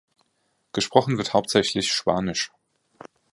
[0.73, 2.51] Gesprochen wird hauptsächlich Spanisch.